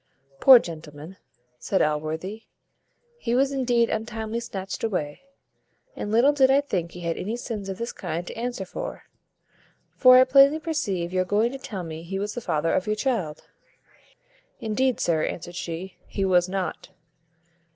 "Poor 0.39 0.57
gentleman," 0.57 1.17
said 1.59 1.79
Allworthy, 1.79 2.45
"he 3.19 3.35
was 3.35 3.51
indeed 3.51 3.87
untimely 3.91 4.39
snatched 4.39 4.83
away; 4.83 5.21
and 5.95 6.11
little 6.11 6.33
did 6.33 6.49
I 6.49 6.59
think 6.59 6.93
he 6.93 7.01
had 7.01 7.17
any 7.17 7.37
sins 7.37 7.69
of 7.69 7.77
this 7.77 7.91
kind 7.93 8.25
to 8.25 8.33
answer 8.35 8.65
for; 8.65 9.03
for 9.95 10.17
I 10.17 10.23
plainly 10.23 10.57
perceive 10.57 11.13
you 11.13 11.21
are 11.21 11.23
going 11.23 11.51
to 11.51 11.59
tell 11.59 11.83
me 11.83 12.01
he 12.01 12.17
was 12.17 12.33
the 12.33 12.41
father 12.41 12.73
of 12.73 12.87
your 12.87 12.95
child." 12.95 13.47
"Indeed, 14.59 14.99
sir," 14.99 15.23
answered 15.23 15.53
she, 15.53 15.97
"he 16.07 16.25
was 16.25 16.49
not." 16.49 16.89